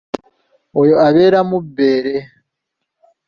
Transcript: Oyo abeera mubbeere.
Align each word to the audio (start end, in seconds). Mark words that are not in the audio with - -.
Oyo 0.79 0.95
abeera 1.07 1.39
mubbeere. 1.49 2.15